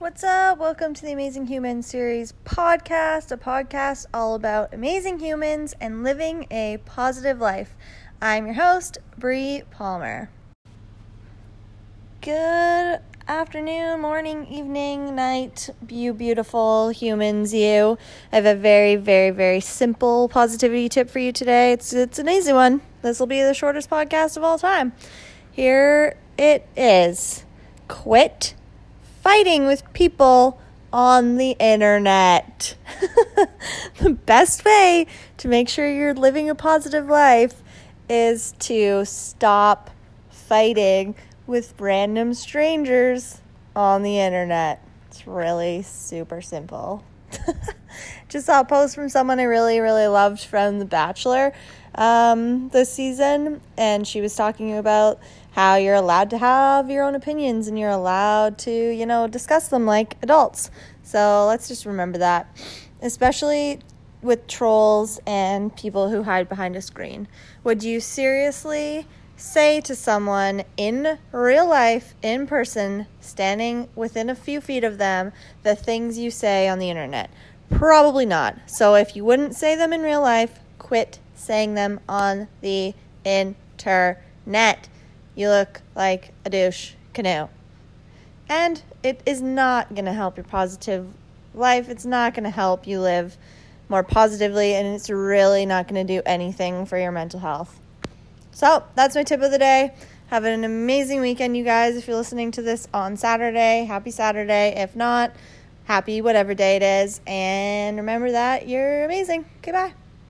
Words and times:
What's 0.00 0.24
up? 0.24 0.56
Welcome 0.56 0.94
to 0.94 1.02
the 1.02 1.12
Amazing 1.12 1.48
Humans 1.48 1.86
series 1.86 2.32
podcast, 2.46 3.30
a 3.32 3.36
podcast 3.36 4.06
all 4.14 4.34
about 4.34 4.72
amazing 4.72 5.18
humans 5.18 5.74
and 5.78 6.02
living 6.02 6.46
a 6.50 6.78
positive 6.86 7.38
life. 7.38 7.76
I'm 8.18 8.46
your 8.46 8.54
host, 8.54 8.96
Bree 9.18 9.62
Palmer. 9.70 10.30
Good 12.22 13.00
afternoon, 13.28 14.00
morning, 14.00 14.46
evening, 14.46 15.14
night, 15.14 15.68
you 15.86 16.14
beautiful 16.14 16.88
humans, 16.88 17.52
you. 17.52 17.98
I 18.32 18.36
have 18.36 18.46
a 18.46 18.54
very, 18.54 18.96
very, 18.96 19.32
very 19.32 19.60
simple 19.60 20.30
positivity 20.30 20.88
tip 20.88 21.10
for 21.10 21.18
you 21.18 21.30
today. 21.30 21.72
It's 21.72 21.92
it's 21.92 22.18
an 22.18 22.30
easy 22.30 22.54
one. 22.54 22.80
This 23.02 23.20
will 23.20 23.26
be 23.26 23.42
the 23.42 23.52
shortest 23.52 23.90
podcast 23.90 24.38
of 24.38 24.44
all 24.44 24.58
time. 24.58 24.94
Here 25.52 26.16
it 26.38 26.66
is. 26.74 27.44
Quit 27.86 28.54
fighting 29.20 29.66
with 29.66 29.90
people 29.92 30.60
on 30.92 31.36
the 31.36 31.52
internet. 31.58 32.76
the 34.00 34.10
best 34.10 34.64
way 34.64 35.06
to 35.36 35.48
make 35.48 35.68
sure 35.68 35.90
you're 35.90 36.14
living 36.14 36.48
a 36.50 36.54
positive 36.54 37.06
life 37.06 37.62
is 38.08 38.52
to 38.58 39.04
stop 39.04 39.90
fighting 40.30 41.14
with 41.46 41.74
random 41.78 42.34
strangers 42.34 43.40
on 43.76 44.02
the 44.02 44.18
internet. 44.18 44.82
It's 45.08 45.26
really 45.26 45.82
super 45.82 46.40
simple. 46.40 47.04
Just 48.30 48.46
saw 48.46 48.60
a 48.60 48.64
post 48.64 48.94
from 48.94 49.08
someone 49.08 49.40
I 49.40 49.42
really, 49.42 49.80
really 49.80 50.06
loved 50.06 50.44
from 50.44 50.78
The 50.78 50.84
Bachelor 50.84 51.52
um, 51.96 52.68
this 52.68 52.88
season, 52.88 53.60
and 53.76 54.06
she 54.06 54.20
was 54.20 54.36
talking 54.36 54.76
about 54.76 55.18
how 55.50 55.74
you're 55.74 55.96
allowed 55.96 56.30
to 56.30 56.38
have 56.38 56.88
your 56.88 57.02
own 57.02 57.16
opinions 57.16 57.66
and 57.66 57.76
you're 57.76 57.90
allowed 57.90 58.56
to, 58.58 58.70
you 58.70 59.04
know, 59.04 59.26
discuss 59.26 59.66
them 59.66 59.84
like 59.84 60.16
adults. 60.22 60.70
So 61.02 61.46
let's 61.48 61.66
just 61.66 61.84
remember 61.84 62.18
that, 62.18 62.56
especially 63.02 63.80
with 64.22 64.46
trolls 64.46 65.18
and 65.26 65.74
people 65.74 66.08
who 66.08 66.22
hide 66.22 66.48
behind 66.48 66.76
a 66.76 66.82
screen. 66.82 67.26
Would 67.64 67.82
you 67.82 67.98
seriously 67.98 69.08
say 69.34 69.80
to 69.80 69.96
someone 69.96 70.62
in 70.76 71.18
real 71.32 71.68
life, 71.68 72.14
in 72.22 72.46
person, 72.46 73.06
standing 73.18 73.88
within 73.96 74.30
a 74.30 74.36
few 74.36 74.60
feet 74.60 74.84
of 74.84 74.98
them, 74.98 75.32
the 75.64 75.74
things 75.74 76.16
you 76.16 76.30
say 76.30 76.68
on 76.68 76.78
the 76.78 76.90
internet? 76.90 77.30
Probably 77.70 78.26
not. 78.26 78.56
So 78.66 78.94
if 78.94 79.16
you 79.16 79.24
wouldn't 79.24 79.54
say 79.54 79.74
them 79.76 79.92
in 79.92 80.02
real 80.02 80.20
life, 80.20 80.60
quit 80.78 81.18
saying 81.34 81.74
them 81.74 82.00
on 82.08 82.48
the 82.60 82.94
internet. 83.24 84.88
You 85.34 85.48
look 85.48 85.80
like 85.94 86.32
a 86.44 86.50
douche 86.50 86.92
canoe. 87.14 87.48
And 88.48 88.82
it 89.02 89.22
is 89.24 89.40
not 89.40 89.94
going 89.94 90.04
to 90.04 90.12
help 90.12 90.36
your 90.36 90.44
positive 90.44 91.06
life. 91.54 91.88
It's 91.88 92.04
not 92.04 92.34
going 92.34 92.44
to 92.44 92.50
help 92.50 92.86
you 92.86 93.00
live 93.00 93.36
more 93.88 94.02
positively, 94.02 94.74
and 94.74 94.86
it's 94.86 95.10
really 95.10 95.66
not 95.66 95.88
going 95.88 96.06
to 96.06 96.14
do 96.14 96.22
anything 96.24 96.86
for 96.86 96.96
your 96.96 97.10
mental 97.10 97.40
health. 97.40 97.80
So, 98.52 98.84
that's 98.94 99.14
my 99.14 99.24
tip 99.24 99.40
of 99.40 99.50
the 99.50 99.58
day. 99.58 99.94
Have 100.28 100.44
an 100.44 100.62
amazing 100.62 101.20
weekend, 101.20 101.56
you 101.56 101.64
guys. 101.64 101.96
If 101.96 102.06
you're 102.06 102.16
listening 102.16 102.52
to 102.52 102.62
this 102.62 102.86
on 102.94 103.16
Saturday, 103.16 103.84
happy 103.84 104.12
Saturday. 104.12 104.74
If 104.76 104.94
not, 104.94 105.32
happy 105.90 106.22
whatever 106.22 106.54
day 106.54 106.76
it 106.76 106.82
is. 106.82 107.20
And 107.26 107.96
remember 107.96 108.30
that 108.30 108.68
you're 108.68 109.04
amazing. 109.04 109.44
Okay, 109.58 109.72
bye. 109.72 109.92